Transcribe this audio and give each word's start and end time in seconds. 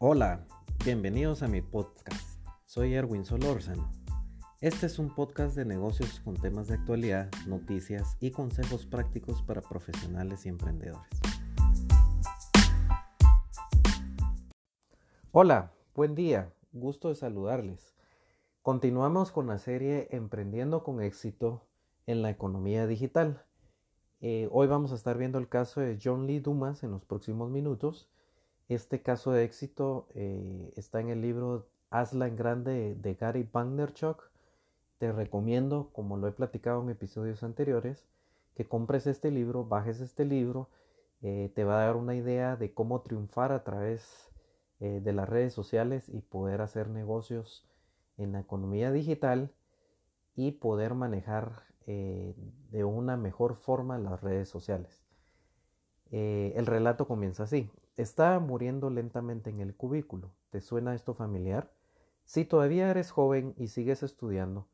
Hola, 0.00 0.46
bienvenidos 0.84 1.42
a 1.42 1.48
mi 1.48 1.60
podcast. 1.60 2.40
Soy 2.66 2.94
Erwin 2.94 3.24
Solórzano. 3.24 3.90
Este 4.60 4.86
es 4.86 5.00
un 5.00 5.12
podcast 5.12 5.56
de 5.56 5.64
negocios 5.64 6.20
con 6.20 6.36
temas 6.36 6.68
de 6.68 6.74
actualidad, 6.74 7.28
noticias 7.48 8.16
y 8.20 8.30
consejos 8.30 8.86
prácticos 8.86 9.42
para 9.42 9.60
profesionales 9.60 10.46
y 10.46 10.50
emprendedores. 10.50 11.10
Hola, 15.32 15.72
buen 15.96 16.14
día, 16.14 16.54
gusto 16.70 17.08
de 17.08 17.16
saludarles. 17.16 17.96
Continuamos 18.62 19.32
con 19.32 19.48
la 19.48 19.58
serie 19.58 20.06
Emprendiendo 20.12 20.84
con 20.84 21.02
éxito 21.02 21.66
en 22.06 22.22
la 22.22 22.30
economía 22.30 22.86
digital. 22.86 23.42
Eh, 24.20 24.48
hoy 24.52 24.68
vamos 24.68 24.92
a 24.92 24.94
estar 24.94 25.18
viendo 25.18 25.38
el 25.38 25.48
caso 25.48 25.80
de 25.80 25.98
John 26.00 26.28
Lee 26.28 26.38
Dumas 26.38 26.84
en 26.84 26.92
los 26.92 27.04
próximos 27.04 27.50
minutos 27.50 28.08
este 28.68 29.00
caso 29.00 29.32
de 29.32 29.44
éxito 29.44 30.08
eh, 30.14 30.72
está 30.76 31.00
en 31.00 31.08
el 31.08 31.22
libro 31.22 31.66
Hazla 31.90 32.26
en 32.26 32.36
Grande 32.36 32.94
de 32.94 33.14
Gary 33.14 33.48
Vaynerchuk. 33.50 34.30
Te 34.98 35.10
recomiendo, 35.10 35.88
como 35.92 36.18
lo 36.18 36.28
he 36.28 36.32
platicado 36.32 36.82
en 36.82 36.90
episodios 36.90 37.42
anteriores, 37.42 38.06
que 38.54 38.66
compres 38.66 39.06
este 39.06 39.30
libro, 39.30 39.64
bajes 39.64 40.00
este 40.00 40.26
libro. 40.26 40.68
Eh, 41.22 41.50
te 41.54 41.64
va 41.64 41.80
a 41.80 41.86
dar 41.86 41.96
una 41.96 42.14
idea 42.14 42.56
de 42.56 42.74
cómo 42.74 43.00
triunfar 43.00 43.52
a 43.52 43.64
través 43.64 44.28
eh, 44.80 45.00
de 45.02 45.12
las 45.14 45.28
redes 45.28 45.54
sociales 45.54 46.10
y 46.10 46.20
poder 46.20 46.60
hacer 46.60 46.90
negocios 46.90 47.66
en 48.18 48.32
la 48.32 48.40
economía 48.40 48.92
digital 48.92 49.50
y 50.36 50.52
poder 50.52 50.94
manejar 50.94 51.66
de 51.86 52.84
una 52.84 53.16
mejor 53.16 53.56
forma 53.56 53.96
las 53.96 54.20
redes 54.20 54.50
sociales. 54.50 55.07
El 56.10 56.66
relato 56.66 57.06
comienza 57.06 57.44
así. 57.44 57.70
Estaba 57.96 58.38
muriendo 58.38 58.90
lentamente 58.90 59.50
en 59.50 59.60
el 59.60 59.74
cubículo. 59.74 60.30
¿Te 60.50 60.60
suena 60.60 60.94
esto 60.94 61.14
familiar? 61.14 61.70
Si 62.24 62.44
todavía 62.44 62.90
eres 62.90 63.10
joven 63.10 63.54
y 63.56 63.68
sigues 63.68 64.02
estudiando, 64.02 64.66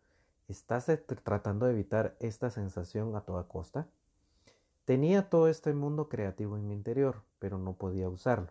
¿estás 0.49 0.91
tratando 1.23 1.67
de 1.67 1.73
evitar 1.73 2.17
esta 2.21 2.51
sensación 2.51 3.17
a 3.17 3.23
toda 3.23 3.49
costa? 3.49 3.89
Tenía 4.85 5.31
todo 5.31 5.49
este 5.49 5.73
mundo 5.73 6.09
creativo 6.09 6.57
en 6.57 6.69
mi 6.69 6.75
interior, 6.75 7.23
pero 7.39 7.57
no 7.59 7.75
podía 7.75 8.09
usarlo. 8.09 8.51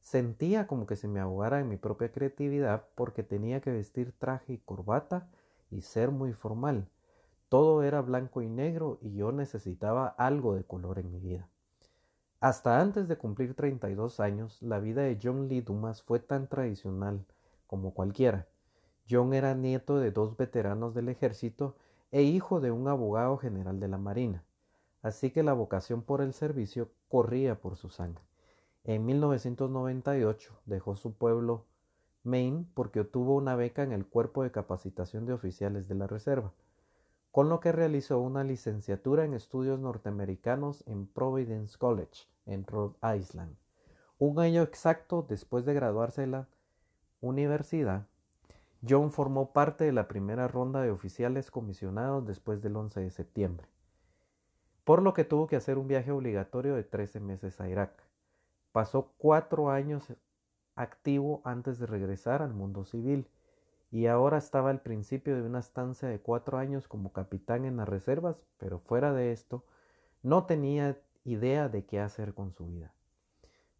Sentía 0.00 0.66
como 0.66 0.86
que 0.86 0.96
se 0.96 1.08
me 1.08 1.20
ahogara 1.20 1.60
en 1.60 1.68
mi 1.68 1.76
propia 1.76 2.12
creatividad 2.12 2.86
porque 2.94 3.22
tenía 3.22 3.60
que 3.60 3.70
vestir 3.70 4.12
traje 4.18 4.54
y 4.54 4.58
corbata 4.58 5.28
y 5.70 5.82
ser 5.82 6.10
muy 6.10 6.32
formal. 6.32 6.88
Todo 7.48 7.82
era 7.82 8.00
blanco 8.00 8.42
y 8.42 8.48
negro 8.48 8.98
y 9.00 9.14
yo 9.14 9.32
necesitaba 9.32 10.08
algo 10.08 10.54
de 10.54 10.64
color 10.64 10.98
en 10.98 11.10
mi 11.10 11.18
vida. 11.18 11.48
Hasta 12.40 12.80
antes 12.80 13.06
de 13.06 13.18
cumplir 13.18 13.54
32 13.54 14.18
años, 14.18 14.62
la 14.62 14.78
vida 14.80 15.02
de 15.02 15.18
John 15.22 15.46
Lee 15.46 15.60
Dumas 15.60 16.02
fue 16.02 16.20
tan 16.20 16.48
tradicional 16.48 17.26
como 17.66 17.92
cualquiera. 17.92 18.48
John 19.10 19.34
era 19.34 19.54
nieto 19.54 19.98
de 19.98 20.10
dos 20.10 20.38
veteranos 20.38 20.94
del 20.94 21.10
ejército 21.10 21.76
e 22.10 22.22
hijo 22.22 22.60
de 22.60 22.70
un 22.70 22.88
abogado 22.88 23.36
general 23.36 23.78
de 23.78 23.88
la 23.88 23.98
Marina, 23.98 24.42
así 25.02 25.30
que 25.32 25.42
la 25.42 25.52
vocación 25.52 26.00
por 26.00 26.22
el 26.22 26.32
servicio 26.32 26.88
corría 27.10 27.60
por 27.60 27.76
su 27.76 27.90
sangre. 27.90 28.24
En 28.84 29.04
1998 29.04 30.60
dejó 30.64 30.96
su 30.96 31.12
pueblo 31.12 31.66
Maine 32.22 32.64
porque 32.72 33.00
obtuvo 33.00 33.36
una 33.36 33.54
beca 33.54 33.82
en 33.82 33.92
el 33.92 34.06
Cuerpo 34.06 34.44
de 34.44 34.50
Capacitación 34.50 35.26
de 35.26 35.34
Oficiales 35.34 35.88
de 35.88 35.94
la 35.94 36.06
Reserva 36.06 36.54
con 37.30 37.48
lo 37.48 37.60
que 37.60 37.72
realizó 37.72 38.18
una 38.18 38.42
licenciatura 38.42 39.24
en 39.24 39.34
estudios 39.34 39.78
norteamericanos 39.78 40.82
en 40.86 41.06
Providence 41.06 41.78
College, 41.78 42.26
en 42.46 42.66
Rhode 42.66 42.96
Island. 43.16 43.56
Un 44.18 44.40
año 44.40 44.62
exacto 44.62 45.24
después 45.28 45.64
de 45.64 45.74
graduarse 45.74 46.22
de 46.22 46.26
la 46.26 46.48
universidad, 47.20 48.06
John 48.86 49.12
formó 49.12 49.52
parte 49.52 49.84
de 49.84 49.92
la 49.92 50.08
primera 50.08 50.48
ronda 50.48 50.82
de 50.82 50.90
oficiales 50.90 51.50
comisionados 51.50 52.26
después 52.26 52.62
del 52.62 52.76
11 52.76 53.00
de 53.00 53.10
septiembre, 53.10 53.68
por 54.84 55.02
lo 55.02 55.14
que 55.14 55.24
tuvo 55.24 55.46
que 55.46 55.56
hacer 55.56 55.78
un 55.78 55.86
viaje 55.86 56.10
obligatorio 56.10 56.74
de 56.74 56.82
13 56.82 57.20
meses 57.20 57.60
a 57.60 57.68
Irak. 57.68 57.92
Pasó 58.72 59.12
cuatro 59.18 59.70
años 59.70 60.12
activo 60.74 61.42
antes 61.44 61.78
de 61.78 61.86
regresar 61.86 62.42
al 62.42 62.54
mundo 62.54 62.84
civil 62.84 63.28
y 63.90 64.06
ahora 64.06 64.38
estaba 64.38 64.70
al 64.70 64.80
principio 64.80 65.36
de 65.36 65.42
una 65.42 65.58
estancia 65.58 66.08
de 66.08 66.20
cuatro 66.20 66.58
años 66.58 66.86
como 66.86 67.12
capitán 67.12 67.64
en 67.64 67.76
las 67.76 67.88
reservas, 67.88 68.36
pero 68.58 68.78
fuera 68.78 69.12
de 69.12 69.32
esto, 69.32 69.64
no 70.22 70.46
tenía 70.46 70.98
idea 71.24 71.68
de 71.68 71.84
qué 71.84 72.00
hacer 72.00 72.34
con 72.34 72.52
su 72.52 72.66
vida. 72.66 72.92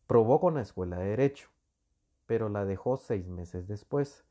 Probó 0.07 0.41
con 0.41 0.55
la 0.55 0.63
escuela 0.63 0.99
de 0.99 1.11
derecho, 1.11 1.49
pero 2.27 2.49
la 2.49 2.65
dejó 2.65 2.97
seis 2.97 3.29
meses 3.29 3.69
después. 3.69 4.25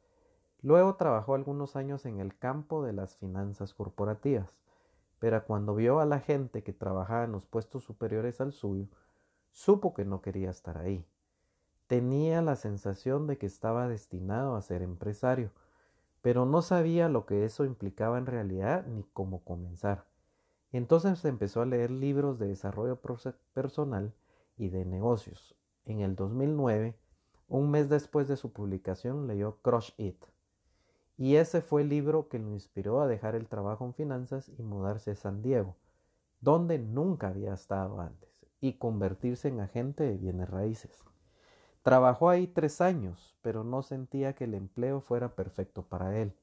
Luego 0.62 0.96
trabajó 0.96 1.36
algunos 1.36 1.78
años 1.78 2.06
en 2.06 2.20
el 2.20 2.38
campo 2.38 2.84
de 2.84 2.92
las 2.92 3.16
finanzas 3.16 3.74
corporativas, 3.74 4.58
pero 5.20 5.44
cuando 5.46 5.76
vio 5.76 6.00
a 6.00 6.06
la 6.06 6.20
gente 6.20 6.64
que 6.64 6.74
trabajaba 6.74 7.24
en 7.24 7.32
los 7.32 7.46
puestos 7.46 7.86
superiores 7.86 8.42
al 8.42 8.52
suyo, 8.52 8.88
supo 9.52 9.94
que 9.94 10.04
no 10.04 10.22
quería 10.22 10.50
estar 10.50 10.78
ahí. 10.78 11.06
Tenía 11.88 12.42
la 12.42 12.56
sensación 12.56 13.28
de 13.28 13.38
que 13.38 13.46
estaba 13.46 13.88
destinado 13.88 14.56
a 14.56 14.62
ser 14.62 14.82
empresario, 14.82 15.52
pero 16.22 16.46
no 16.46 16.62
sabía 16.62 17.10
lo 17.10 17.26
que 17.26 17.46
eso 17.46 17.66
implicaba 17.66 18.18
en 18.18 18.26
realidad 18.26 18.86
ni 18.88 19.04
cómo 19.14 19.44
comenzar. 19.44 20.06
Entonces 20.72 21.24
empezó 21.26 21.62
a 21.62 21.66
leer 21.66 21.92
libros 21.92 22.38
de 22.38 22.48
desarrollo 22.48 23.00
personal 23.54 24.14
y 24.58 24.70
de 24.70 24.86
negocios. 24.86 25.56
En 25.86 26.02
el 26.02 26.16
2009, 26.16 26.96
un 27.48 27.72
mes 27.72 27.90
después 27.90 28.28
de 28.28 28.38
su 28.38 28.54
publicación, 28.54 29.26
leyó 29.26 29.58
Crush 29.62 29.92
It. 29.98 30.24
Y 31.18 31.36
ese 31.36 31.62
fue 31.62 31.82
el 31.82 31.90
libro 31.90 32.30
que 32.30 32.40
lo 32.40 32.52
inspiró 32.52 33.02
a 33.02 33.08
dejar 33.08 33.36
el 33.36 33.48
trabajo 33.48 33.86
en 33.86 33.94
finanzas 33.94 34.52
y 34.58 34.62
mudarse 34.62 35.12
a 35.12 35.16
San 35.16 35.42
Diego, 35.42 35.76
donde 36.42 36.78
nunca 36.78 37.30
había 37.30 37.54
estado 37.54 38.00
antes, 38.00 38.30
y 38.62 38.74
convertirse 38.74 39.48
en 39.48 39.62
agente 39.62 40.04
de 40.04 40.18
bienes 40.18 40.50
raíces. 40.50 41.04
Trabajó 41.82 42.30
ahí 42.30 42.46
tres 42.48 42.82
años, 42.82 43.38
pero 43.42 43.64
no 43.64 43.84
sentía 43.84 44.34
que 44.34 44.44
el 44.44 44.54
empleo 44.54 45.00
fuera 45.00 45.36
perfecto 45.36 45.84
para 45.84 46.18
él. 46.18 46.34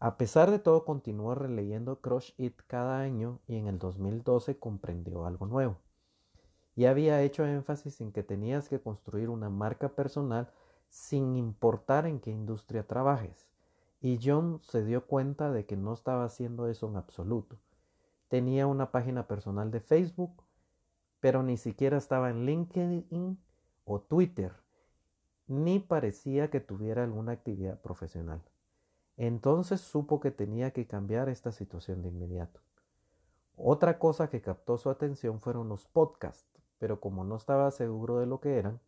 A 0.00 0.16
pesar 0.16 0.50
de 0.50 0.58
todo, 0.58 0.84
continuó 0.84 1.34
releyendo 1.34 2.00
Crush 2.00 2.32
It 2.38 2.60
cada 2.66 2.98
año 2.98 3.38
y 3.46 3.56
en 3.56 3.68
el 3.68 3.78
2012 3.78 4.58
comprendió 4.58 5.26
algo 5.26 5.46
nuevo. 5.46 5.76
Y 6.74 6.86
había 6.86 7.22
hecho 7.22 7.44
énfasis 7.44 8.00
en 8.00 8.12
que 8.12 8.22
tenías 8.22 8.68
que 8.68 8.80
construir 8.80 9.28
una 9.28 9.50
marca 9.50 9.90
personal 9.90 10.50
sin 10.88 11.36
importar 11.36 12.06
en 12.06 12.18
qué 12.18 12.30
industria 12.30 12.86
trabajes. 12.86 13.46
Y 14.00 14.18
John 14.22 14.58
se 14.62 14.84
dio 14.84 15.06
cuenta 15.06 15.52
de 15.52 15.66
que 15.66 15.76
no 15.76 15.92
estaba 15.92 16.24
haciendo 16.24 16.66
eso 16.66 16.88
en 16.88 16.96
absoluto. 16.96 17.56
Tenía 18.28 18.66
una 18.66 18.90
página 18.90 19.28
personal 19.28 19.70
de 19.70 19.80
Facebook, 19.80 20.42
pero 21.20 21.42
ni 21.42 21.58
siquiera 21.58 21.98
estaba 21.98 22.30
en 22.30 22.46
LinkedIn 22.46 23.38
o 23.84 24.00
Twitter 24.00 24.61
ni 25.52 25.80
parecía 25.80 26.48
que 26.48 26.60
tuviera 26.60 27.04
alguna 27.04 27.32
actividad 27.32 27.78
profesional. 27.82 28.40
Entonces 29.18 29.82
supo 29.82 30.18
que 30.18 30.30
tenía 30.30 30.70
que 30.70 30.86
cambiar 30.86 31.28
esta 31.28 31.52
situación 31.52 32.00
de 32.00 32.08
inmediato. 32.08 32.60
Otra 33.56 33.98
cosa 33.98 34.30
que 34.30 34.40
captó 34.40 34.78
su 34.78 34.88
atención 34.88 35.40
fueron 35.40 35.68
los 35.68 35.86
podcasts, 35.86 36.58
pero 36.78 37.00
como 37.00 37.22
no 37.22 37.36
estaba 37.36 37.70
seguro 37.70 38.18
de 38.18 38.24
lo 38.24 38.40
que 38.40 38.56
eran, 38.56 38.80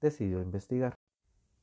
decidió 0.00 0.42
investigar. 0.42 0.96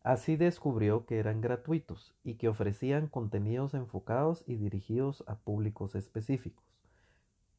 Así 0.03 0.38
descubrió 0.38 1.05
que 1.05 1.19
eran 1.19 1.41
gratuitos 1.41 2.16
y 2.23 2.35
que 2.35 2.47
ofrecían 2.47 3.07
contenidos 3.07 3.73
enfocados 3.73 4.45
y 4.47 4.55
dirigidos 4.55 5.25
a 5.27 5.35
públicos 5.35 5.95
específicos. 5.95 6.63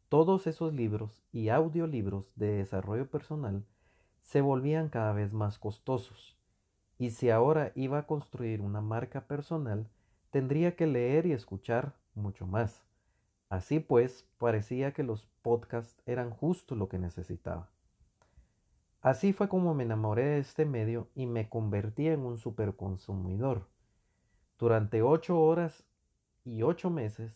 Todos 0.09 0.47
esos 0.47 0.73
libros 0.73 1.23
y 1.31 1.51
audiolibros 1.51 2.33
de 2.37 2.53
desarrollo 2.53 3.11
personal 3.11 3.67
se 4.23 4.41
volvían 4.41 4.89
cada 4.89 5.13
vez 5.13 5.35
más 5.35 5.59
costosos 5.59 6.36
y 6.99 7.11
si 7.11 7.31
ahora 7.31 7.73
iba 7.75 7.99
a 7.99 8.07
construir 8.07 8.61
una 8.61 8.81
marca 8.81 9.23
personal, 9.23 9.89
tendría 10.31 10.77
que 10.77 10.87
leer 10.87 11.27
y 11.27 11.33
escuchar 11.33 11.95
mucho 12.15 12.47
más. 12.47 12.85
Así 13.49 13.81
pues, 13.81 14.27
parecía 14.39 14.93
que 14.93 15.03
los 15.03 15.27
podcasts 15.43 16.03
eran 16.07 16.31
justo 16.31 16.75
lo 16.75 16.89
que 16.89 16.99
necesitaba. 16.99 17.69
Así 19.03 19.33
fue 19.33 19.49
como 19.49 19.73
me 19.75 19.85
enamoré 19.85 20.25
de 20.25 20.39
este 20.39 20.65
medio 20.65 21.09
y 21.15 21.27
me 21.27 21.49
convertí 21.49 22.09
en 22.09 22.21
un 22.21 22.39
superconsumidor. 22.39 23.69
Durante 24.59 25.03
ocho 25.03 25.41
horas 25.41 25.85
y 26.45 26.63
ocho 26.63 26.91
meses 26.91 27.33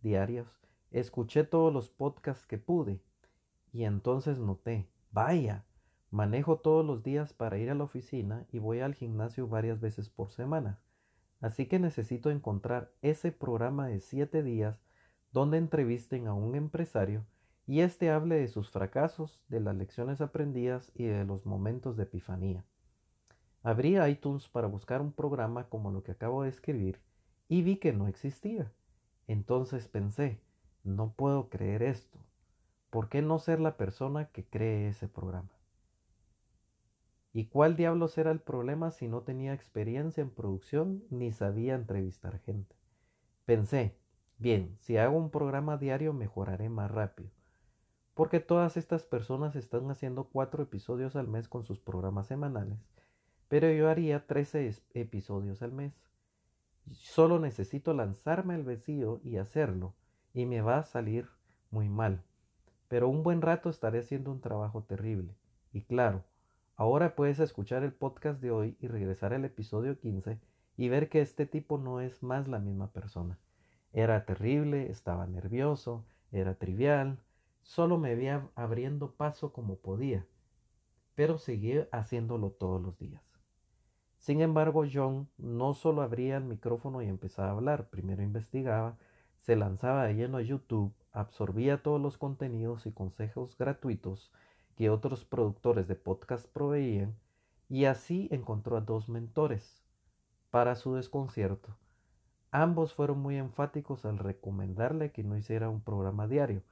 diarios, 0.00 0.48
escuché 0.90 1.44
todos 1.44 1.72
los 1.72 1.90
podcasts 1.90 2.46
que 2.46 2.56
pude 2.56 3.00
y 3.72 3.84
entonces 3.84 4.38
noté, 4.38 4.88
vaya, 5.10 5.64
Manejo 6.12 6.58
todos 6.58 6.84
los 6.84 7.02
días 7.02 7.32
para 7.32 7.56
ir 7.56 7.70
a 7.70 7.74
la 7.74 7.84
oficina 7.84 8.44
y 8.52 8.58
voy 8.58 8.80
al 8.80 8.94
gimnasio 8.94 9.48
varias 9.48 9.80
veces 9.80 10.10
por 10.10 10.30
semana. 10.30 10.78
Así 11.40 11.64
que 11.64 11.78
necesito 11.78 12.30
encontrar 12.30 12.92
ese 13.00 13.32
programa 13.32 13.86
de 13.86 13.98
siete 14.00 14.42
días 14.42 14.84
donde 15.32 15.56
entrevisten 15.56 16.26
a 16.26 16.34
un 16.34 16.54
empresario 16.54 17.24
y 17.66 17.80
éste 17.80 18.10
hable 18.10 18.34
de 18.34 18.48
sus 18.48 18.68
fracasos, 18.68 19.42
de 19.48 19.60
las 19.60 19.74
lecciones 19.74 20.20
aprendidas 20.20 20.92
y 20.94 21.06
de 21.06 21.24
los 21.24 21.46
momentos 21.46 21.96
de 21.96 22.02
epifanía. 22.02 22.62
Abrí 23.62 23.98
iTunes 23.98 24.50
para 24.50 24.66
buscar 24.66 25.00
un 25.00 25.12
programa 25.12 25.70
como 25.70 25.90
lo 25.90 26.02
que 26.02 26.12
acabo 26.12 26.42
de 26.42 26.50
escribir 26.50 27.00
y 27.48 27.62
vi 27.62 27.76
que 27.76 27.94
no 27.94 28.06
existía. 28.06 28.70
Entonces 29.28 29.88
pensé, 29.88 30.42
no 30.84 31.14
puedo 31.14 31.48
creer 31.48 31.82
esto. 31.82 32.18
¿Por 32.90 33.08
qué 33.08 33.22
no 33.22 33.38
ser 33.38 33.60
la 33.60 33.78
persona 33.78 34.26
que 34.26 34.44
cree 34.44 34.88
ese 34.88 35.08
programa? 35.08 35.61
¿Y 37.34 37.46
cuál 37.46 37.76
diablos 37.76 38.18
era 38.18 38.30
el 38.30 38.40
problema 38.40 38.90
si 38.90 39.08
no 39.08 39.22
tenía 39.22 39.54
experiencia 39.54 40.20
en 40.20 40.30
producción 40.30 41.02
ni 41.08 41.32
sabía 41.32 41.74
entrevistar 41.74 42.38
gente? 42.40 42.76
Pensé, 43.46 43.96
bien, 44.38 44.76
si 44.80 44.98
hago 44.98 45.16
un 45.16 45.30
programa 45.30 45.78
diario 45.78 46.12
mejoraré 46.12 46.68
más 46.68 46.90
rápido. 46.90 47.30
Porque 48.14 48.40
todas 48.40 48.76
estas 48.76 49.04
personas 49.04 49.56
están 49.56 49.90
haciendo 49.90 50.24
cuatro 50.24 50.62
episodios 50.62 51.16
al 51.16 51.26
mes 51.26 51.48
con 51.48 51.64
sus 51.64 51.80
programas 51.80 52.26
semanales, 52.26 52.78
pero 53.48 53.70
yo 53.72 53.88
haría 53.88 54.26
13 54.26 54.82
episodios 54.92 55.62
al 55.62 55.72
mes. 55.72 55.94
Solo 56.90 57.38
necesito 57.38 57.94
lanzarme 57.94 58.54
al 58.54 58.64
vacío 58.64 59.20
y 59.24 59.38
hacerlo, 59.38 59.94
y 60.34 60.44
me 60.44 60.60
va 60.60 60.78
a 60.78 60.84
salir 60.84 61.28
muy 61.70 61.88
mal. 61.88 62.22
Pero 62.88 63.08
un 63.08 63.22
buen 63.22 63.40
rato 63.40 63.70
estaré 63.70 64.00
haciendo 64.00 64.30
un 64.30 64.42
trabajo 64.42 64.82
terrible. 64.82 65.34
Y 65.72 65.82
claro, 65.82 66.24
Ahora 66.82 67.14
puedes 67.14 67.38
escuchar 67.38 67.84
el 67.84 67.92
podcast 67.92 68.40
de 68.40 68.50
hoy 68.50 68.76
y 68.80 68.88
regresar 68.88 69.32
al 69.32 69.44
episodio 69.44 70.00
15 70.00 70.40
y 70.76 70.88
ver 70.88 71.08
que 71.08 71.20
este 71.20 71.46
tipo 71.46 71.78
no 71.78 72.00
es 72.00 72.24
más 72.24 72.48
la 72.48 72.58
misma 72.58 72.90
persona. 72.90 73.38
Era 73.92 74.24
terrible, 74.24 74.90
estaba 74.90 75.28
nervioso, 75.28 76.04
era 76.32 76.56
trivial, 76.56 77.20
solo 77.60 77.98
me 77.98 78.16
veía 78.16 78.48
abriendo 78.56 79.12
paso 79.12 79.52
como 79.52 79.76
podía, 79.76 80.26
pero 81.14 81.38
seguía 81.38 81.86
haciéndolo 81.92 82.50
todos 82.50 82.82
los 82.82 82.98
días. 82.98 83.22
Sin 84.18 84.40
embargo, 84.40 84.82
John 84.92 85.28
no 85.38 85.74
solo 85.74 86.02
abría 86.02 86.36
el 86.36 86.44
micrófono 86.46 87.00
y 87.00 87.06
empezaba 87.06 87.50
a 87.50 87.52
hablar, 87.52 87.90
primero 87.90 88.24
investigaba, 88.24 88.98
se 89.38 89.54
lanzaba 89.54 90.06
de 90.06 90.14
lleno 90.14 90.38
a 90.38 90.42
YouTube, 90.42 90.92
absorbía 91.12 91.80
todos 91.80 92.00
los 92.00 92.18
contenidos 92.18 92.86
y 92.86 92.92
consejos 92.92 93.56
gratuitos, 93.56 94.32
que 94.82 94.90
otros 94.90 95.24
productores 95.24 95.86
de 95.86 95.94
podcast 95.94 96.48
proveían 96.48 97.14
y 97.68 97.84
así 97.84 98.26
encontró 98.32 98.76
a 98.76 98.80
dos 98.80 99.08
mentores. 99.08 99.80
Para 100.50 100.74
su 100.74 100.96
desconcierto, 100.96 101.76
ambos 102.50 102.92
fueron 102.92 103.20
muy 103.20 103.36
enfáticos 103.36 104.04
al 104.04 104.18
recomendarle 104.18 105.12
que 105.12 105.22
no 105.22 105.36
hiciera 105.36 105.68
un 105.68 105.82
programa 105.82 106.26
diario 106.26 106.64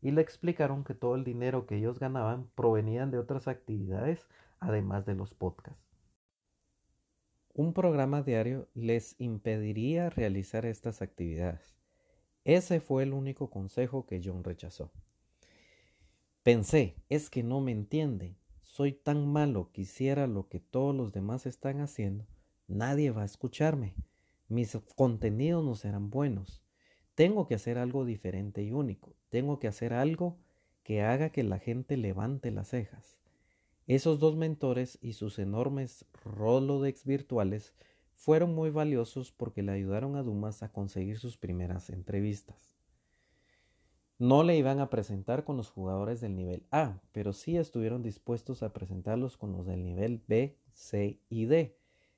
y 0.00 0.12
le 0.12 0.22
explicaron 0.22 0.82
que 0.82 0.94
todo 0.94 1.14
el 1.14 1.24
dinero 1.24 1.66
que 1.66 1.76
ellos 1.76 1.98
ganaban 1.98 2.48
provenían 2.54 3.10
de 3.10 3.18
otras 3.18 3.48
actividades 3.48 4.26
además 4.60 5.04
de 5.04 5.16
los 5.16 5.34
podcasts. 5.34 5.92
Un 7.52 7.74
programa 7.74 8.22
diario 8.22 8.66
les 8.72 9.14
impediría 9.20 10.08
realizar 10.08 10.64
estas 10.64 11.02
actividades. 11.02 11.76
Ese 12.44 12.80
fue 12.80 13.02
el 13.02 13.12
único 13.12 13.50
consejo 13.50 14.06
que 14.06 14.22
John 14.24 14.42
rechazó. 14.42 14.90
Pensé, 16.48 16.96
es 17.10 17.28
que 17.28 17.42
no 17.42 17.60
me 17.60 17.72
entiende. 17.72 18.38
Soy 18.62 18.94
tan 18.94 19.30
malo 19.30 19.70
que 19.70 19.82
hiciera 19.82 20.26
lo 20.26 20.48
que 20.48 20.60
todos 20.60 20.96
los 20.96 21.12
demás 21.12 21.44
están 21.44 21.82
haciendo. 21.82 22.26
Nadie 22.66 23.10
va 23.10 23.20
a 23.20 23.26
escucharme. 23.26 23.94
Mis 24.48 24.74
contenidos 24.96 25.62
no 25.62 25.74
serán 25.74 26.08
buenos. 26.08 26.62
Tengo 27.14 27.46
que 27.46 27.54
hacer 27.54 27.76
algo 27.76 28.06
diferente 28.06 28.62
y 28.62 28.72
único. 28.72 29.14
Tengo 29.28 29.58
que 29.58 29.68
hacer 29.68 29.92
algo 29.92 30.38
que 30.84 31.02
haga 31.02 31.28
que 31.28 31.42
la 31.42 31.58
gente 31.58 31.98
levante 31.98 32.50
las 32.50 32.68
cejas. 32.68 33.18
Esos 33.86 34.18
dos 34.18 34.34
mentores 34.34 34.96
y 35.02 35.12
sus 35.12 35.38
enormes 35.38 36.06
Rolodex 36.24 37.04
virtuales 37.04 37.74
fueron 38.14 38.54
muy 38.54 38.70
valiosos 38.70 39.32
porque 39.32 39.62
le 39.62 39.72
ayudaron 39.72 40.16
a 40.16 40.22
Dumas 40.22 40.62
a 40.62 40.72
conseguir 40.72 41.18
sus 41.18 41.36
primeras 41.36 41.90
entrevistas. 41.90 42.77
No 44.20 44.42
le 44.42 44.56
iban 44.56 44.80
a 44.80 44.90
presentar 44.90 45.44
con 45.44 45.56
los 45.56 45.70
jugadores 45.70 46.20
del 46.20 46.34
nivel 46.34 46.66
A, 46.72 47.00
pero 47.12 47.32
sí 47.32 47.56
estuvieron 47.56 48.02
dispuestos 48.02 48.64
a 48.64 48.72
presentarlos 48.72 49.36
con 49.36 49.52
los 49.52 49.64
del 49.64 49.84
nivel 49.84 50.20
B, 50.26 50.56
C 50.72 51.20
y 51.28 51.44
D, 51.44 51.76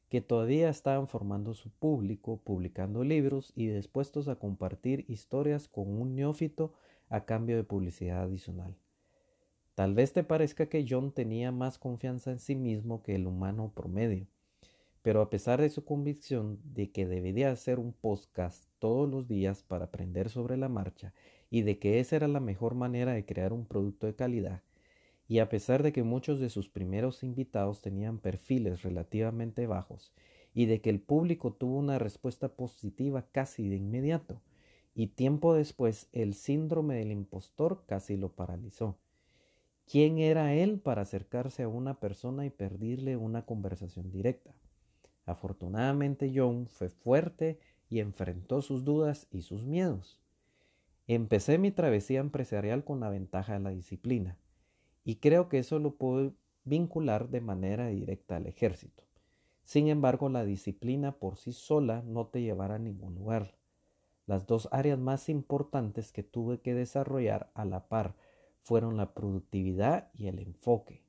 que 0.09 0.23
todavía 0.23 0.71
estaban 0.71 1.07
formando 1.09 1.53
su 1.53 1.69
público, 1.69 2.41
publicando 2.43 3.05
libros 3.05 3.53
y 3.55 3.67
dispuestos 3.67 4.29
a 4.29 4.37
compartir 4.37 5.05
historias 5.09 5.69
con 5.69 5.89
un 5.89 6.15
neófito 6.15 6.73
a 7.11 7.27
cambio 7.27 7.57
de 7.57 7.65
publicidad 7.65 8.23
adicional. 8.23 8.75
Tal 9.75 9.93
vez 9.93 10.15
te 10.15 10.25
parezca 10.25 10.71
que 10.71 10.87
John 10.89 11.13
tenía 11.13 11.53
más 11.53 11.79
confianza 11.79 12.31
en 12.31 12.39
sí 12.39 12.55
mismo 12.55 13.03
que 13.03 13.15
el 13.15 13.27
humano 13.27 13.73
promedio, 13.75 14.27
pero 15.03 15.21
a 15.21 15.29
pesar 15.29 15.61
de 15.61 15.69
su 15.69 15.85
convicción 15.85 16.61
de 16.65 16.93
que 16.93 17.07
debería 17.07 17.51
hacer 17.51 17.79
un 17.79 17.93
podcast 17.93 18.65
todos 18.79 19.07
los 19.07 19.29
días 19.29 19.63
para 19.63 19.87
aprender 19.87 20.31
sobre 20.31 20.57
la 20.57 20.71
marcha 20.71 21.13
y 21.51 21.63
de 21.63 21.79
que 21.79 22.01
esa 22.01 22.17
era 22.17 22.29
la 22.29 22.41
mejor 22.41 22.75
manera 22.75 23.13
de 23.13 23.27
crear 23.27 23.53
un 23.53 23.67
producto 23.67 24.07
de 24.07 24.15
calidad, 24.15 24.63
y 25.29 25.41
a 25.41 25.49
pesar 25.49 25.83
de 25.83 25.93
que 25.93 26.03
muchos 26.03 26.41
de 26.41 26.49
sus 26.49 26.69
primeros 26.69 27.23
invitados 27.23 27.83
tenían 27.83 28.19
perfiles 28.19 28.83
relativamente 28.83 29.67
bajos, 29.67 30.13
y 30.55 30.67
de 30.67 30.81
que 30.81 30.91
el 30.91 31.01
público 31.01 31.53
tuvo 31.53 31.79
una 31.79 31.99
respuesta 31.99 32.49
positiva 32.49 33.27
casi 33.31 33.69
de 33.69 33.77
inmediato, 33.77 34.41
y 34.95 35.09
tiempo 35.09 35.55
después 35.55 36.09
el 36.13 36.35
síndrome 36.35 36.97
del 36.97 37.13
impostor 37.13 37.85
casi 37.87 38.17
lo 38.17 38.33
paralizó. 38.33 38.99
¿Quién 39.87 40.19
era 40.19 40.55
él 40.55 40.79
para 40.79 41.03
acercarse 41.03 41.65
a 41.65 41.69
una 41.69 41.99
persona 41.99 42.47
y 42.47 42.51
perderle 42.51 43.17
una 43.17 43.45
conversación 43.45 44.11
directa? 44.11 44.55
Afortunadamente 45.27 46.33
John 46.35 46.67
fue 46.67 46.89
fuerte 46.89 47.59
y 47.89 48.01
enfrentó 48.01 48.63
sus 48.63 48.85
dudas 48.85 49.27
y 49.31 49.43
sus 49.43 49.65
miedos. 49.65 50.21
Empecé 51.13 51.59
mi 51.59 51.73
travesía 51.73 52.21
empresarial 52.21 52.85
con 52.85 53.01
la 53.01 53.09
ventaja 53.09 53.55
de 53.55 53.59
la 53.59 53.71
disciplina 53.71 54.39
y 55.03 55.17
creo 55.17 55.49
que 55.49 55.59
eso 55.59 55.81
lo 55.81 55.97
puedo 55.97 56.35
vincular 56.63 57.31
de 57.31 57.41
manera 57.41 57.89
directa 57.89 58.37
al 58.37 58.47
ejército. 58.47 59.03
Sin 59.65 59.89
embargo, 59.89 60.29
la 60.29 60.45
disciplina 60.45 61.19
por 61.19 61.37
sí 61.37 61.53
sola 61.53 62.05
no 62.07 62.29
te 62.29 62.43
llevará 62.43 62.77
a 62.77 62.79
ningún 62.79 63.17
lugar. 63.17 63.57
Las 64.27 64.47
dos 64.47 64.69
áreas 64.71 65.01
más 65.01 65.29
importantes 65.29 66.13
que 66.13 66.23
tuve 66.23 66.61
que 66.61 66.75
desarrollar 66.75 67.51
a 67.55 67.65
la 67.65 67.89
par 67.89 68.15
fueron 68.61 68.97
la 68.97 69.13
productividad 69.13 70.13
y 70.15 70.29
el 70.29 70.39
enfoque. 70.39 71.03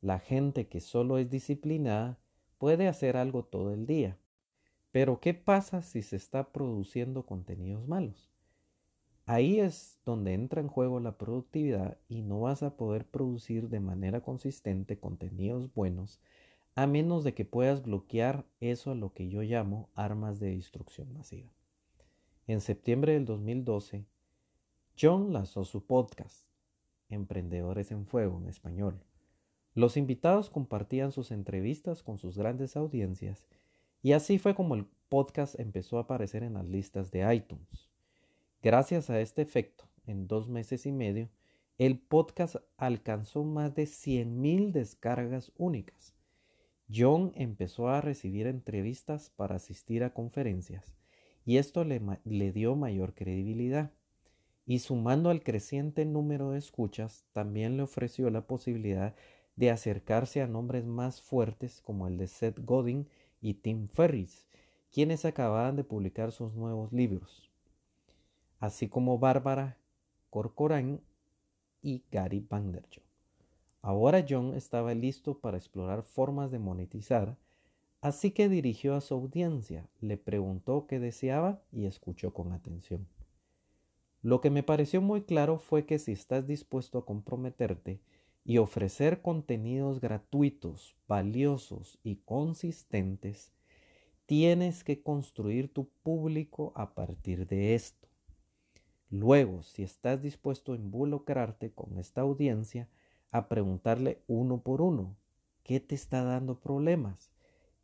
La 0.00 0.18
gente 0.18 0.66
que 0.66 0.80
solo 0.80 1.16
es 1.16 1.30
disciplinada 1.30 2.18
puede 2.58 2.88
hacer 2.88 3.16
algo 3.16 3.44
todo 3.44 3.72
el 3.72 3.86
día. 3.86 4.18
Pero 4.90 5.20
¿qué 5.20 5.32
pasa 5.32 5.80
si 5.82 6.02
se 6.02 6.16
está 6.16 6.52
produciendo 6.52 7.24
contenidos 7.24 7.86
malos? 7.86 8.32
Ahí 9.30 9.60
es 9.60 10.00
donde 10.06 10.32
entra 10.32 10.62
en 10.62 10.68
juego 10.68 11.00
la 11.00 11.18
productividad 11.18 11.98
y 12.08 12.22
no 12.22 12.40
vas 12.40 12.62
a 12.62 12.78
poder 12.78 13.04
producir 13.04 13.68
de 13.68 13.78
manera 13.78 14.22
consistente 14.22 14.98
contenidos 14.98 15.70
buenos 15.74 16.18
a 16.74 16.86
menos 16.86 17.24
de 17.24 17.34
que 17.34 17.44
puedas 17.44 17.82
bloquear 17.82 18.46
eso 18.60 18.92
a 18.92 18.94
lo 18.94 19.12
que 19.12 19.28
yo 19.28 19.42
llamo 19.42 19.90
armas 19.94 20.40
de 20.40 20.56
destrucción 20.56 21.12
masiva. 21.12 21.52
En 22.46 22.62
septiembre 22.62 23.12
del 23.12 23.26
2012, 23.26 24.06
John 24.98 25.30
lanzó 25.34 25.66
su 25.66 25.84
podcast, 25.84 26.48
Emprendedores 27.10 27.90
en 27.90 28.06
Fuego 28.06 28.38
en 28.38 28.48
español. 28.48 28.98
Los 29.74 29.98
invitados 29.98 30.48
compartían 30.48 31.12
sus 31.12 31.32
entrevistas 31.32 32.02
con 32.02 32.16
sus 32.16 32.38
grandes 32.38 32.78
audiencias 32.78 33.46
y 34.00 34.12
así 34.12 34.38
fue 34.38 34.54
como 34.54 34.74
el 34.74 34.86
podcast 35.10 35.60
empezó 35.60 35.98
a 35.98 36.04
aparecer 36.04 36.42
en 36.44 36.54
las 36.54 36.64
listas 36.64 37.10
de 37.10 37.34
iTunes. 37.34 37.87
Gracias 38.60 39.08
a 39.08 39.20
este 39.20 39.40
efecto, 39.40 39.84
en 40.04 40.26
dos 40.26 40.48
meses 40.48 40.84
y 40.84 40.90
medio, 40.90 41.28
el 41.78 41.96
podcast 41.96 42.56
alcanzó 42.76 43.44
más 43.44 43.72
de 43.76 43.84
100.000 43.84 44.72
descargas 44.72 45.52
únicas. 45.56 46.16
John 46.92 47.30
empezó 47.36 47.88
a 47.88 48.00
recibir 48.00 48.48
entrevistas 48.48 49.30
para 49.30 49.54
asistir 49.54 50.02
a 50.02 50.12
conferencias 50.12 50.96
y 51.44 51.58
esto 51.58 51.84
le, 51.84 52.52
dio 52.52 52.74
mayor 52.74 53.14
credibilidad. 53.14 53.92
Y 54.66 54.80
sumando 54.80 55.30
al 55.30 55.44
creciente 55.44 56.04
número 56.04 56.50
de 56.50 56.58
escuchas, 56.58 57.26
también 57.32 57.76
le 57.76 57.84
ofreció 57.84 58.28
la 58.28 58.48
posibilidad 58.48 59.14
de 59.54 59.70
acercarse 59.70 60.42
a 60.42 60.48
nombres 60.48 60.84
más 60.84 61.22
fuertes 61.22 61.80
como 61.80 62.08
el 62.08 62.18
de 62.18 62.26
Seth 62.26 62.58
Godin 62.58 63.08
y 63.40 63.54
Tim 63.54 63.86
Ferriss, 63.86 64.48
quienes 64.90 65.24
acababan 65.24 65.76
de 65.76 65.84
publicar 65.84 66.32
sus 66.32 66.54
nuevos 66.54 66.92
libros 66.92 67.47
así 68.58 68.88
como 68.88 69.18
Bárbara 69.18 69.78
Corcoran 70.30 71.00
y 71.80 72.04
Gary 72.10 72.40
Vanderjoh. 72.40 73.02
Ahora 73.80 74.24
John 74.28 74.54
estaba 74.54 74.92
listo 74.94 75.38
para 75.38 75.56
explorar 75.56 76.02
formas 76.02 76.50
de 76.50 76.58
monetizar, 76.58 77.38
así 78.00 78.32
que 78.32 78.48
dirigió 78.48 78.94
a 78.94 79.00
su 79.00 79.14
audiencia, 79.14 79.88
le 80.00 80.16
preguntó 80.16 80.86
qué 80.86 80.98
deseaba 80.98 81.62
y 81.72 81.86
escuchó 81.86 82.34
con 82.34 82.52
atención. 82.52 83.06
Lo 84.20 84.40
que 84.40 84.50
me 84.50 84.64
pareció 84.64 85.00
muy 85.00 85.22
claro 85.22 85.58
fue 85.58 85.86
que 85.86 85.98
si 85.98 86.12
estás 86.12 86.46
dispuesto 86.46 86.98
a 86.98 87.06
comprometerte 87.06 88.00
y 88.44 88.58
ofrecer 88.58 89.22
contenidos 89.22 90.00
gratuitos, 90.00 90.96
valiosos 91.06 91.98
y 92.02 92.16
consistentes, 92.16 93.52
tienes 94.26 94.82
que 94.82 95.02
construir 95.02 95.72
tu 95.72 95.88
público 96.02 96.72
a 96.74 96.94
partir 96.94 97.46
de 97.46 97.74
esto. 97.74 98.08
Luego, 99.10 99.62
si 99.62 99.82
estás 99.82 100.22
dispuesto 100.22 100.72
a 100.72 100.76
involucrarte 100.76 101.72
con 101.72 101.98
esta 101.98 102.20
audiencia, 102.20 102.88
a 103.30 103.48
preguntarle 103.48 104.22
uno 104.26 104.62
por 104.62 104.82
uno, 104.82 105.16
¿qué 105.62 105.80
te 105.80 105.94
está 105.94 106.22
dando 106.22 106.60
problemas? 106.60 107.30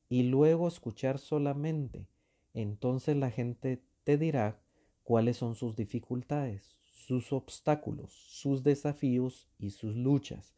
Y 0.08 0.24
luego 0.24 0.68
escuchar 0.68 1.18
solamente, 1.18 2.06
entonces 2.52 3.16
la 3.16 3.30
gente 3.30 3.82
te 4.04 4.18
dirá 4.18 4.60
cuáles 5.02 5.38
son 5.38 5.54
sus 5.54 5.76
dificultades, 5.76 6.76
sus 6.82 7.32
obstáculos, 7.32 8.12
sus 8.12 8.62
desafíos 8.62 9.48
y 9.58 9.70
sus 9.70 9.96
luchas. 9.96 10.54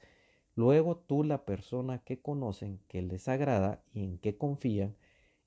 Luego 0.56 0.96
tú, 0.96 1.22
la 1.22 1.44
persona 1.44 2.02
que 2.02 2.20
conocen, 2.20 2.80
que 2.88 3.02
les 3.02 3.28
agrada 3.28 3.82
y 3.92 4.04
en 4.04 4.18
que 4.18 4.36
confían, 4.36 4.96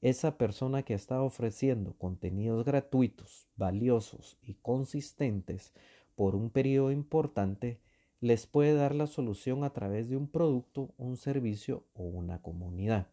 esa 0.01 0.38
persona 0.38 0.84
que 0.84 0.94
está 0.94 1.22
ofreciendo 1.22 1.94
contenidos 1.94 2.63
gratuitos, 2.65 3.48
valiosos 3.56 4.38
y 4.41 4.56
consistentes 4.56 5.74
por 6.15 6.36
un 6.36 6.50
periodo 6.50 6.91
importante, 6.91 7.79
les 8.22 8.48
puede 8.48 8.74
dar 8.74 8.96
la 8.96 9.08
solución 9.08 9.63
a 9.63 9.72
través 9.72 10.10
de 10.10 10.18
un 10.18 10.27
producto, 10.27 10.94
un 10.98 11.18
servicio 11.18 11.86
o 11.94 12.03
una 12.03 12.41
comunidad. 12.41 13.08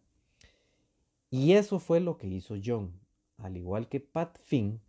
Y 1.31 1.53
eso 1.53 1.79
fue 1.79 2.01
lo 2.01 2.19
que 2.19 2.29
hizo 2.29 2.55
John. 2.65 3.01
Al 3.39 3.57
igual 3.57 3.89
que 3.89 4.01
Pat 4.01 4.39
Finn, 4.39 4.81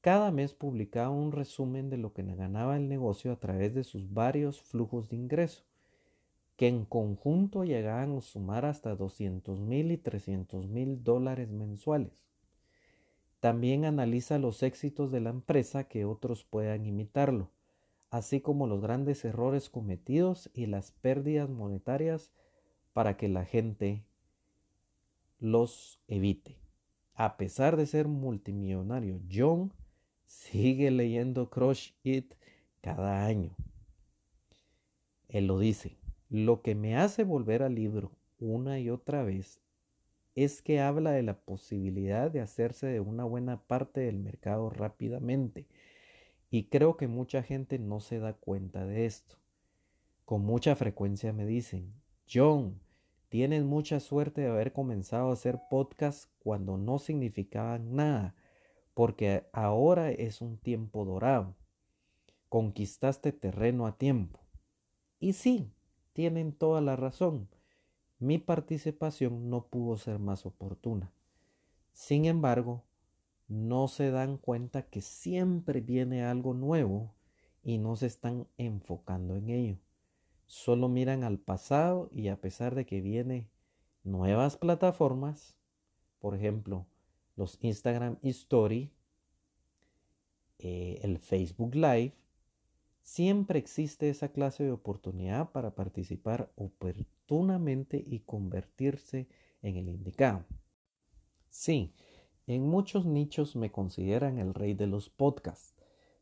cada 0.00 0.30
mes 0.30 0.52
publicaba 0.54 1.10
un 1.10 1.32
resumen 1.32 1.90
de 1.90 1.96
lo 1.96 2.12
que 2.12 2.22
ganaba 2.22 2.76
el 2.76 2.88
negocio 2.88 3.32
a 3.32 3.40
través 3.40 3.74
de 3.74 3.84
sus 3.84 4.12
varios 4.12 4.60
flujos 4.60 5.08
de 5.08 5.16
ingreso 5.16 5.69
que 6.60 6.68
en 6.68 6.84
conjunto 6.84 7.64
llegaban 7.64 8.18
a 8.18 8.20
sumar 8.20 8.66
hasta 8.66 8.94
200 8.94 9.62
mil 9.62 9.92
y 9.92 9.96
300 9.96 10.68
mil 10.68 11.02
dólares 11.02 11.48
mensuales. 11.48 12.22
También 13.40 13.86
analiza 13.86 14.38
los 14.38 14.62
éxitos 14.62 15.10
de 15.10 15.20
la 15.20 15.30
empresa 15.30 15.84
que 15.84 16.04
otros 16.04 16.44
puedan 16.44 16.84
imitarlo, 16.84 17.50
así 18.10 18.42
como 18.42 18.66
los 18.66 18.82
grandes 18.82 19.24
errores 19.24 19.70
cometidos 19.70 20.50
y 20.52 20.66
las 20.66 20.92
pérdidas 20.92 21.48
monetarias 21.48 22.30
para 22.92 23.16
que 23.16 23.30
la 23.30 23.46
gente 23.46 24.04
los 25.38 25.98
evite. 26.08 26.58
A 27.14 27.38
pesar 27.38 27.78
de 27.78 27.86
ser 27.86 28.06
multimillonario, 28.06 29.18
John 29.32 29.72
sigue 30.26 30.90
leyendo 30.90 31.48
Crush 31.48 31.92
It 32.02 32.34
cada 32.82 33.24
año. 33.24 33.56
Él 35.30 35.46
lo 35.46 35.58
dice. 35.58 35.99
Lo 36.30 36.62
que 36.62 36.76
me 36.76 36.96
hace 36.96 37.24
volver 37.24 37.64
al 37.64 37.74
libro 37.74 38.12
una 38.38 38.78
y 38.78 38.88
otra 38.88 39.24
vez 39.24 39.60
es 40.36 40.62
que 40.62 40.78
habla 40.78 41.10
de 41.10 41.24
la 41.24 41.40
posibilidad 41.40 42.30
de 42.30 42.40
hacerse 42.40 42.86
de 42.86 43.00
una 43.00 43.24
buena 43.24 43.60
parte 43.66 44.02
del 44.02 44.20
mercado 44.20 44.70
rápidamente. 44.70 45.66
Y 46.48 46.68
creo 46.68 46.96
que 46.96 47.08
mucha 47.08 47.42
gente 47.42 47.80
no 47.80 47.98
se 47.98 48.20
da 48.20 48.34
cuenta 48.34 48.86
de 48.86 49.06
esto. 49.06 49.38
Con 50.24 50.42
mucha 50.42 50.76
frecuencia 50.76 51.32
me 51.32 51.46
dicen, 51.46 51.92
John, 52.32 52.80
tienes 53.28 53.64
mucha 53.64 53.98
suerte 53.98 54.42
de 54.42 54.50
haber 54.50 54.72
comenzado 54.72 55.30
a 55.30 55.32
hacer 55.32 55.58
podcast 55.68 56.30
cuando 56.38 56.76
no 56.76 57.00
significaban 57.00 57.96
nada, 57.96 58.36
porque 58.94 59.48
ahora 59.52 60.12
es 60.12 60.40
un 60.40 60.58
tiempo 60.58 61.04
dorado. 61.04 61.56
Conquistaste 62.48 63.32
terreno 63.32 63.88
a 63.88 63.98
tiempo. 63.98 64.38
Y 65.18 65.32
sí, 65.32 65.72
tienen 66.12 66.52
toda 66.52 66.80
la 66.80 66.96
razón. 66.96 67.48
Mi 68.18 68.38
participación 68.38 69.48
no 69.48 69.66
pudo 69.66 69.96
ser 69.96 70.18
más 70.18 70.44
oportuna. 70.46 71.12
Sin 71.92 72.26
embargo, 72.26 72.84
no 73.48 73.88
se 73.88 74.10
dan 74.10 74.36
cuenta 74.36 74.82
que 74.82 75.00
siempre 75.00 75.80
viene 75.80 76.24
algo 76.24 76.54
nuevo 76.54 77.14
y 77.62 77.78
no 77.78 77.96
se 77.96 78.06
están 78.06 78.46
enfocando 78.58 79.36
en 79.36 79.50
ello. 79.50 79.78
Solo 80.46 80.88
miran 80.88 81.24
al 81.24 81.38
pasado 81.38 82.10
y 82.12 82.28
a 82.28 82.40
pesar 82.40 82.74
de 82.74 82.86
que 82.86 83.00
viene 83.00 83.48
nuevas 84.04 84.56
plataformas, 84.56 85.56
por 86.18 86.34
ejemplo, 86.34 86.86
los 87.36 87.58
Instagram 87.60 88.18
Story, 88.22 88.92
eh, 90.58 91.00
el 91.02 91.18
Facebook 91.18 91.74
Live, 91.74 92.14
Siempre 93.12 93.58
existe 93.58 94.08
esa 94.08 94.28
clase 94.28 94.62
de 94.62 94.70
oportunidad 94.70 95.50
para 95.50 95.74
participar 95.74 96.52
oportunamente 96.54 98.04
y 98.06 98.20
convertirse 98.20 99.26
en 99.62 99.76
el 99.76 99.88
indicado. 99.88 100.44
Sí, 101.48 101.92
en 102.46 102.68
muchos 102.68 103.06
nichos 103.06 103.56
me 103.56 103.72
consideran 103.72 104.38
el 104.38 104.54
rey 104.54 104.74
de 104.74 104.86
los 104.86 105.10
podcasts, 105.10 105.74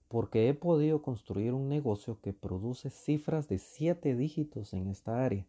porque 0.08 0.48
he 0.48 0.54
podido 0.54 1.02
construir 1.02 1.52
un 1.52 1.68
negocio 1.68 2.22
que 2.22 2.32
produce 2.32 2.88
cifras 2.88 3.48
de 3.48 3.58
siete 3.58 4.16
dígitos 4.16 4.72
en 4.72 4.88
esta 4.88 5.22
área. 5.22 5.46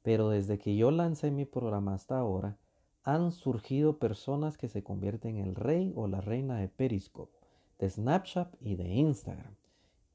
Pero 0.00 0.30
desde 0.30 0.58
que 0.58 0.74
yo 0.74 0.90
lancé 0.90 1.30
mi 1.30 1.44
programa 1.44 1.92
hasta 1.92 2.16
ahora, 2.18 2.56
han 3.02 3.30
surgido 3.30 3.98
personas 3.98 4.56
que 4.56 4.70
se 4.70 4.82
convierten 4.82 5.36
en 5.36 5.48
el 5.48 5.54
rey 5.54 5.92
o 5.94 6.08
la 6.08 6.22
reina 6.22 6.58
de 6.58 6.68
Periscope, 6.68 7.36
de 7.78 7.90
Snapchat 7.90 8.54
y 8.62 8.76
de 8.76 8.88
Instagram. 8.88 9.54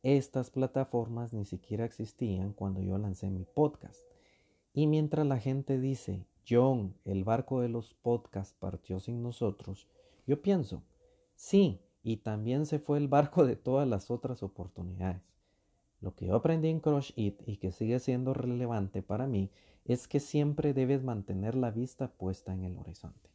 Estas 0.03 0.49
plataformas 0.49 1.31
ni 1.31 1.45
siquiera 1.45 1.85
existían 1.85 2.53
cuando 2.53 2.81
yo 2.81 2.97
lancé 2.97 3.29
mi 3.29 3.45
podcast. 3.45 4.01
Y 4.73 4.87
mientras 4.87 5.27
la 5.27 5.37
gente 5.37 5.79
dice, 5.79 6.25
John, 6.47 6.95
el 7.05 7.23
barco 7.23 7.61
de 7.61 7.69
los 7.69 7.93
podcasts 7.93 8.55
partió 8.57 8.99
sin 8.99 9.21
nosotros, 9.21 9.87
yo 10.25 10.41
pienso, 10.41 10.81
sí, 11.35 11.81
y 12.03 12.17
también 12.17 12.65
se 12.65 12.79
fue 12.79 12.97
el 12.97 13.07
barco 13.07 13.45
de 13.45 13.55
todas 13.55 13.87
las 13.87 14.09
otras 14.09 14.41
oportunidades. 14.41 15.21
Lo 15.99 16.15
que 16.15 16.25
yo 16.25 16.35
aprendí 16.35 16.69
en 16.69 16.79
Crush 16.79 17.11
It 17.15 17.41
y 17.45 17.57
que 17.57 17.71
sigue 17.71 17.99
siendo 17.99 18.33
relevante 18.33 19.03
para 19.03 19.27
mí 19.27 19.51
es 19.85 20.07
que 20.07 20.19
siempre 20.19 20.73
debes 20.73 21.03
mantener 21.03 21.53
la 21.53 21.69
vista 21.69 22.07
puesta 22.07 22.53
en 22.53 22.63
el 22.63 22.77
horizonte. 22.77 23.29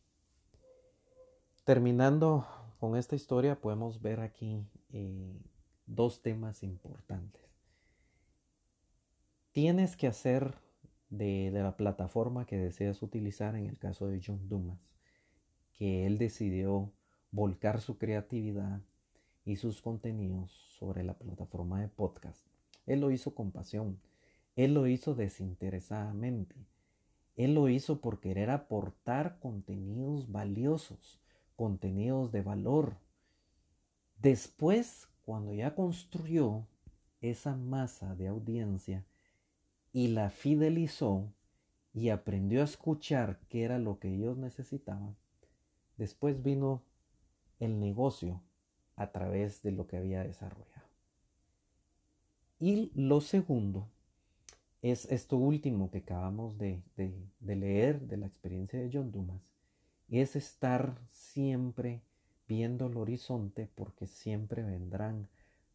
Terminando 1.64 2.44
con 2.80 2.96
esta 2.96 3.14
historia, 3.14 3.60
podemos 3.60 4.02
ver 4.02 4.20
aquí 4.20 4.64
eh, 4.92 5.40
dos 5.86 6.22
temas 6.22 6.62
importantes. 6.62 7.42
Tienes 9.52 9.96
que 9.96 10.06
hacer 10.06 10.54
de, 11.08 11.50
la 11.52 11.76
plataforma 11.76 12.46
que 12.46 12.58
deseas 12.58 13.02
utilizar, 13.02 13.54
en 13.56 13.66
el 13.66 13.78
caso 13.78 14.08
de 14.08 14.20
John 14.24 14.48
Dumas, 14.48 14.78
que 15.72 16.06
él 16.06 16.18
decidió 16.18 16.92
volcar 17.30 17.80
su 17.80 17.98
creatividad 17.98 18.82
y 19.44 19.56
sus 19.56 19.80
contenidos 19.80 20.50
sobre 20.78 21.04
la 21.04 21.14
plataforma 21.14 21.80
de 21.80 21.88
podcast. 21.88 22.46
Él 22.86 23.00
lo 23.00 23.10
hizo 23.10 23.34
con 23.34 23.52
pasión, 23.52 24.00
él 24.56 24.74
lo 24.74 24.86
hizo 24.86 25.14
desinteresadamente, 25.14 26.56
él 27.36 27.54
lo 27.54 27.68
hizo 27.68 28.00
por 28.00 28.20
querer 28.20 28.50
aportar 28.50 29.38
contenidos 29.38 30.30
valiosos, 30.30 31.20
contenidos 31.54 32.32
de 32.32 32.42
valor. 32.42 32.96
Después, 34.18 35.08
cuando 35.26 35.52
ya 35.52 35.74
construyó 35.74 36.66
esa 37.20 37.56
masa 37.56 38.14
de 38.14 38.28
audiencia 38.28 39.04
y 39.92 40.08
la 40.08 40.30
fidelizó 40.30 41.32
y 41.92 42.10
aprendió 42.10 42.60
a 42.60 42.64
escuchar 42.64 43.40
qué 43.48 43.64
era 43.64 43.78
lo 43.78 43.98
que 43.98 44.14
ellos 44.14 44.38
necesitaban, 44.38 45.16
después 45.96 46.42
vino 46.42 46.82
el 47.58 47.80
negocio 47.80 48.40
a 48.94 49.10
través 49.10 49.62
de 49.62 49.72
lo 49.72 49.88
que 49.88 49.96
había 49.96 50.22
desarrollado. 50.22 50.86
Y 52.60 52.92
lo 52.94 53.20
segundo 53.20 53.88
es 54.82 55.06
esto 55.06 55.36
último 55.36 55.90
que 55.90 55.98
acabamos 55.98 56.56
de, 56.56 56.82
leer 57.40 58.00
de 58.02 58.16
la 58.16 58.26
experiencia 58.26 58.78
de 58.78 58.90
John 58.92 59.10
Dumas, 59.10 59.42
es 60.08 60.36
estar 60.36 61.00
siempre 61.10 62.00
viendo 62.48 62.86
el 62.86 62.96
horizonte 62.96 63.68
porque 63.74 64.06
siempre 64.06 64.62
vendrán 64.62 65.28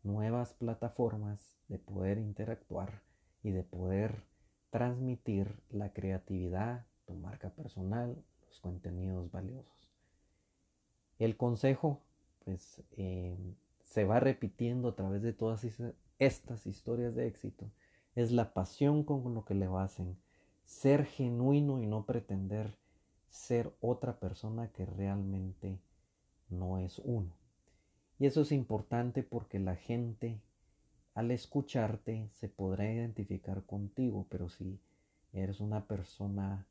nuevas 0.03 0.53
plataformas 0.53 1.55
de 1.67 1.77
poder 1.77 2.17
interactuar 2.17 3.01
y 3.43 3.51
de 3.51 3.63
poder 3.63 4.23
transmitir 4.69 5.61
la 5.69 5.93
creatividad, 5.93 6.85
tu 7.05 7.13
marca 7.13 7.49
personal, 7.49 8.15
los 8.47 8.59
contenidos 8.59 9.31
valiosos. 9.31 9.91
El 11.19 11.37
consejo, 11.37 12.01
pues, 12.45 12.81
eh, 12.97 13.37
se 13.83 14.05
va 14.05 14.19
repitiendo 14.19 14.89
a 14.89 14.95
través 14.95 15.21
de 15.21 15.33
todas 15.33 15.67
estas 16.17 16.65
historias 16.65 17.13
de 17.13 17.27
éxito. 17.27 17.69
Es 18.15 18.31
la 18.31 18.53
pasión 18.53 19.03
con 19.03 19.33
lo 19.33 19.45
que 19.45 19.53
le 19.53 19.65
hacen. 19.65 20.17
Ser 20.65 21.05
genuino 21.05 21.79
y 21.79 21.85
no 21.85 22.05
pretender 22.05 22.77
ser 23.29 23.73
otra 23.81 24.19
persona 24.19 24.69
que 24.71 24.85
realmente 24.85 25.79
no 26.51 26.77
es 26.77 26.99
uno. 26.99 27.31
Y 28.19 28.25
eso 28.27 28.41
es 28.41 28.51
importante 28.51 29.23
porque 29.23 29.59
la 29.59 29.75
gente 29.75 30.39
al 31.13 31.31
escucharte 31.31 32.29
se 32.33 32.47
podrá 32.47 32.91
identificar 32.91 33.63
contigo, 33.63 34.25
pero 34.29 34.49
si 34.49 34.79
eres 35.33 35.59
una 35.59 35.85
persona 35.85 36.67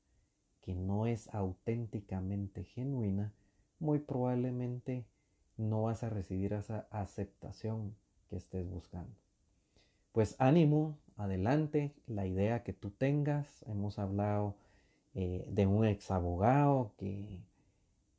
que 0.63 0.75
no 0.75 1.07
es 1.07 1.29
auténticamente 1.35 2.65
genuina, 2.65 3.33
muy 3.79 3.99
probablemente 3.99 5.05
no 5.57 5.83
vas 5.83 6.03
a 6.03 6.11
recibir 6.11 6.53
esa 6.53 6.87
aceptación 6.91 7.95
que 8.29 8.37
estés 8.37 8.69
buscando. 8.69 9.15
Pues 10.13 10.37
ánimo, 10.39 10.99
adelante, 11.17 11.95
la 12.07 12.27
idea 12.27 12.63
que 12.63 12.73
tú 12.73 12.91
tengas. 12.91 13.63
Hemos 13.67 13.99
hablado 13.99 14.57
eh, 15.15 15.47
de 15.49 15.67
un 15.67 15.85
ex 15.85 16.11
abogado 16.11 16.93
que, 16.97 17.41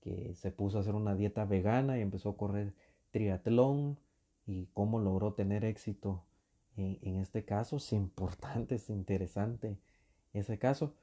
que 0.02 0.34
se 0.36 0.52
puso 0.52 0.78
a 0.78 0.82
hacer 0.82 0.96
una 0.96 1.16
dieta 1.16 1.46
vegana 1.46 1.98
y 1.98 2.02
empezó 2.02 2.30
a 2.32 2.38
correr 2.38 2.74
triatlón 3.12 3.98
y 4.46 4.68
cómo 4.74 5.00
logró 5.00 5.34
tener 5.34 5.64
éxito 5.64 6.24
en, 6.76 7.18
este 7.18 7.46
caso. 7.46 7.78
Es 7.78 7.94
importante, 7.94 8.76
es 8.76 8.90
interesante 8.90 9.78
ese 10.34 10.58
caso. 10.58 10.94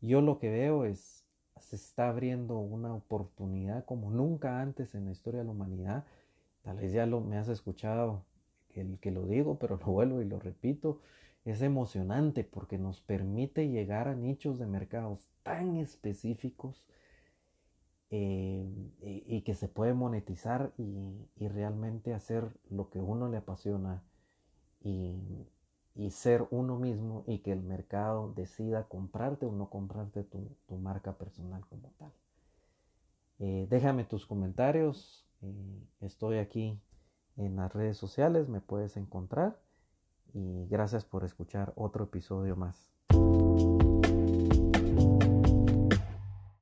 Yo 0.00 0.20
lo 0.20 0.38
que 0.38 0.50
veo 0.50 0.84
es, 0.84 1.24
se 1.58 1.76
está 1.76 2.08
abriendo 2.08 2.58
una 2.58 2.94
oportunidad 2.94 3.84
como 3.84 4.10
nunca 4.10 4.60
antes 4.60 4.94
en 4.94 5.06
la 5.06 5.12
historia 5.12 5.40
de 5.40 5.46
la 5.46 5.52
humanidad. 5.52 6.04
Tal 6.62 6.78
vez 6.78 6.92
ya 6.92 7.06
lo, 7.06 7.20
me 7.20 7.36
has 7.36 7.48
escuchado 7.48 8.24
el 8.74 8.98
que 8.98 9.10
lo 9.10 9.26
digo, 9.26 9.58
pero 9.58 9.76
lo 9.84 9.86
vuelvo 9.86 10.22
y 10.22 10.26
lo 10.26 10.38
repito. 10.38 11.00
Es 11.44 11.60
emocionante 11.60 12.44
porque 12.44 12.78
nos 12.78 13.00
permite 13.00 13.68
llegar 13.68 14.08
a 14.08 14.14
nichos 14.14 14.58
de 14.58 14.66
mercados 14.66 15.28
tan 15.42 15.76
específicos 15.76 16.84
eh, 18.16 19.24
y, 19.26 19.42
que 19.42 19.56
se 19.56 19.66
puede 19.66 19.92
monetizar 19.92 20.72
y, 20.78 21.26
y, 21.34 21.48
realmente 21.48 22.14
hacer 22.14 22.48
lo 22.70 22.88
que 22.88 23.00
uno 23.00 23.28
le 23.28 23.38
apasiona 23.38 24.04
y, 24.80 25.48
y 25.96 26.10
ser 26.10 26.46
uno 26.50 26.78
mismo 26.78 27.24
y 27.26 27.38
que 27.38 27.50
el 27.50 27.62
mercado 27.62 28.32
decida 28.34 28.84
comprarte 28.84 29.46
o 29.46 29.52
no 29.52 29.68
comprarte 29.68 30.22
tu, 30.22 30.48
marca 30.78 31.16
personal 31.18 31.64
como 31.66 31.92
tal. 31.98 32.12
Eh, 33.40 33.66
déjame 33.70 34.04
tus 34.04 34.26
comentarios. 34.26 35.26
Eh, 35.42 35.82
estoy 36.00 36.38
aquí 36.38 36.80
en 37.36 37.56
las 37.56 37.72
redes 37.72 37.96
sociales, 37.96 38.48
me 38.48 38.60
puedes 38.60 38.96
encontrar. 38.96 39.58
Y 40.32 40.66
gracias 40.68 41.04
por 41.04 41.24
escuchar 41.24 41.72
otro 41.74 42.04
episodio 42.04 42.54
más. 42.54 42.92